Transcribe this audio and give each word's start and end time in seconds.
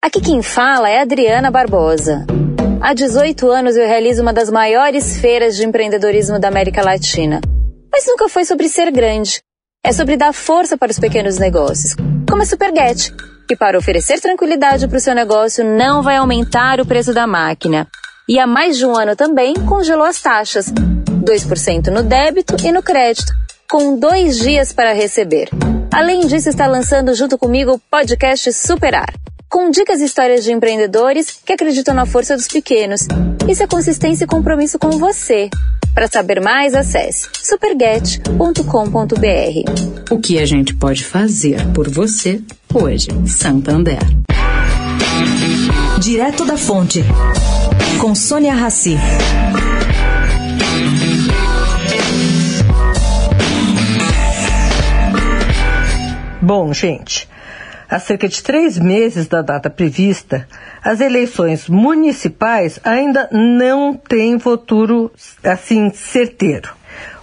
Aqui 0.00 0.20
quem 0.20 0.42
fala 0.42 0.88
é 0.88 1.00
Adriana 1.00 1.50
Barbosa. 1.50 2.24
Há 2.80 2.94
18 2.94 3.50
anos 3.50 3.76
eu 3.76 3.86
realizo 3.86 4.22
uma 4.22 4.32
das 4.32 4.48
maiores 4.48 5.18
feiras 5.18 5.56
de 5.56 5.66
empreendedorismo 5.66 6.38
da 6.38 6.46
América 6.46 6.82
Latina. 6.82 7.40
Mas 7.92 8.06
nunca 8.06 8.28
foi 8.28 8.44
sobre 8.44 8.68
ser 8.68 8.92
grande. 8.92 9.42
É 9.84 9.92
sobre 9.92 10.16
dar 10.16 10.32
força 10.32 10.78
para 10.78 10.92
os 10.92 11.00
pequenos 11.00 11.36
negócios, 11.38 11.96
como 12.30 12.42
a 12.42 12.46
Superget, 12.46 13.12
que 13.48 13.56
para 13.56 13.76
oferecer 13.76 14.20
tranquilidade 14.20 14.86
para 14.86 14.96
o 14.96 15.00
seu 15.00 15.14
negócio 15.16 15.64
não 15.64 16.00
vai 16.00 16.16
aumentar 16.16 16.80
o 16.80 16.86
preço 16.86 17.12
da 17.12 17.26
máquina. 17.26 17.86
E 18.28 18.38
há 18.38 18.46
mais 18.46 18.78
de 18.78 18.86
um 18.86 18.96
ano 18.96 19.16
também 19.16 19.52
congelou 19.68 20.06
as 20.06 20.22
taxas. 20.22 20.72
2% 20.72 21.88
no 21.88 22.04
débito 22.04 22.54
e 22.64 22.70
no 22.70 22.84
crédito, 22.84 23.32
com 23.68 23.98
dois 23.98 24.38
dias 24.38 24.72
para 24.72 24.92
receber. 24.92 25.50
Além 25.92 26.20
disso, 26.20 26.48
está 26.48 26.68
lançando 26.68 27.12
junto 27.14 27.36
comigo 27.36 27.72
o 27.72 27.78
podcast 27.90 28.52
Superar 28.52 29.12
dicas 29.70 30.00
e 30.00 30.04
histórias 30.04 30.44
de 30.44 30.52
empreendedores 30.52 31.38
que 31.44 31.52
acreditam 31.52 31.94
na 31.94 32.06
força 32.06 32.36
dos 32.36 32.48
pequenos. 32.48 33.06
Isso 33.48 33.62
é 33.62 33.66
consistência 33.66 34.24
e 34.24 34.26
compromisso 34.26 34.78
com 34.78 34.90
você. 34.90 35.48
Para 35.94 36.06
saber 36.06 36.40
mais, 36.40 36.74
acesse 36.74 37.28
superget.com.br. 37.42 40.10
O 40.10 40.20
que 40.20 40.38
a 40.38 40.46
gente 40.46 40.74
pode 40.74 41.04
fazer 41.04 41.66
por 41.72 41.88
você 41.88 42.40
hoje, 42.72 43.08
Santander. 43.26 43.98
Direto 46.00 46.44
da 46.44 46.56
Fonte, 46.56 47.02
com 48.00 48.14
Sônia 48.14 48.54
Rassi. 48.54 48.96
Bom, 56.40 56.72
gente, 56.72 57.27
há 57.88 57.98
cerca 57.98 58.28
de 58.28 58.42
três 58.42 58.78
meses 58.78 59.26
da 59.26 59.42
data 59.42 59.70
prevista, 59.70 60.46
as 60.82 61.00
eleições 61.00 61.68
municipais 61.68 62.78
ainda 62.84 63.28
não 63.32 63.94
têm 63.94 64.38
futuro 64.38 65.10
assim 65.42 65.90
certeiro. 65.90 66.76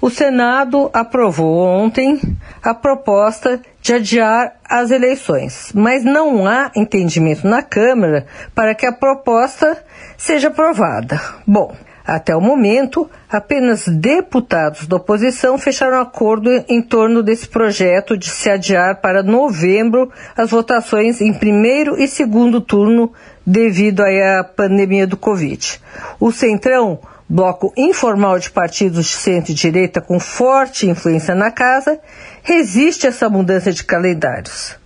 O 0.00 0.10
Senado 0.10 0.90
aprovou 0.92 1.64
ontem 1.64 2.20
a 2.62 2.74
proposta 2.74 3.60
de 3.80 3.92
adiar 3.92 4.54
as 4.68 4.90
eleições, 4.90 5.70
mas 5.74 6.02
não 6.04 6.46
há 6.46 6.72
entendimento 6.74 7.46
na 7.46 7.62
Câmara 7.62 8.26
para 8.54 8.74
que 8.74 8.84
a 8.84 8.92
proposta 8.92 9.78
seja 10.16 10.48
aprovada. 10.48 11.20
Bom, 11.46 11.72
até 12.04 12.34
o 12.34 12.40
momento, 12.40 13.08
apenas 13.30 13.86
deputados 13.86 14.86
da 14.86 14.96
oposição 14.96 15.56
fecharam 15.56 16.00
acordo 16.00 16.50
em 16.68 16.82
torno 16.82 17.22
desse 17.22 17.46
projeto 17.46 18.16
de 18.16 18.28
se 18.28 18.50
adiar 18.50 19.00
para 19.00 19.22
novembro 19.22 20.10
as 20.36 20.50
votações 20.50 21.20
em 21.20 21.32
primeiro 21.32 22.00
e 22.00 22.08
segundo 22.08 22.60
turno 22.60 23.12
devido 23.46 24.02
à 24.02 24.44
pandemia 24.44 25.06
do 25.06 25.16
Covid. 25.16 25.80
O 26.18 26.32
Centrão, 26.32 26.98
bloco 27.28 27.72
informal 27.76 28.38
de 28.38 28.50
partidos 28.50 29.06
de 29.06 29.14
centro-direita 29.14 30.00
com 30.00 30.18
forte 30.18 30.88
influência 30.88 31.34
na 31.34 31.50
casa, 31.50 32.00
resiste 32.42 33.06
a 33.06 33.10
essa 33.10 33.30
mudança 33.30 33.72
de 33.72 33.84
calendários. 33.84 34.76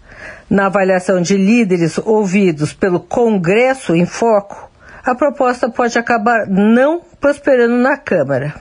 Na 0.49 0.67
avaliação 0.67 1.21
de 1.21 1.37
líderes 1.37 1.99
ouvidos 1.99 2.73
pelo 2.73 3.01
Congresso 3.01 3.97
em 3.97 4.07
Foco, 4.07 4.71
a 5.07 5.15
proposta 5.15 5.71
pode 5.71 5.97
acabar 5.97 6.49
não 6.49 7.01
prosperando 7.21 7.77
na 7.77 7.97
Câmara. 7.97 8.55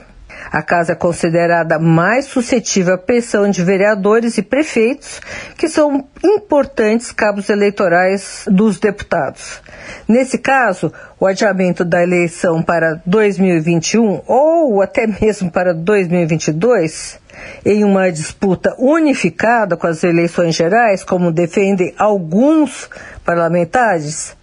A 0.52 0.62
casa 0.62 0.92
é 0.92 0.96
considerada 0.96 1.80
mais 1.80 2.26
suscetível 2.26 2.94
à 2.94 2.98
pressão 3.00 3.50
de 3.50 3.64
vereadores 3.64 4.38
e 4.38 4.44
prefeitos, 4.44 5.20
que 5.58 5.68
são 5.68 6.08
importantes 6.24 7.12
cabos 7.12 7.50
eleitorais 7.50 8.46
dos 8.48 8.80
deputados. 8.80 9.60
Nesse 10.08 10.38
caso, 10.38 10.94
o 11.20 11.26
adiamento 11.26 11.84
da 11.84 12.04
eleição 12.04 12.62
para 12.62 13.02
2021 13.08 14.22
ou 14.28 14.84
até 14.84 15.08
mesmo 15.08 15.50
para 15.50 15.74
2022, 15.74 17.20
em 17.66 17.84
uma 17.84 18.12
disputa 18.12 18.76
unificada 18.78 19.76
com 19.76 19.88
as 19.88 20.04
eleições 20.04 20.54
gerais, 20.54 21.04
como 21.04 21.32
defendem 21.32 21.94
alguns 21.98 22.88
parlamentares, 23.26 24.36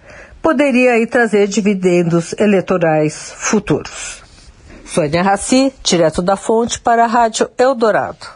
poderia 0.43 0.95
aí 0.95 1.07
trazer 1.07 1.47
dividendos 1.47 2.35
eleitorais 2.37 3.33
futuros. 3.37 4.23
Sônia 4.85 5.23
Raci, 5.23 5.73
direto 5.83 6.21
da 6.21 6.37
fonte 6.37 6.81
para 6.81 7.05
a 7.05 7.07
Rádio 7.07 7.49
Eldorado. 7.57 8.27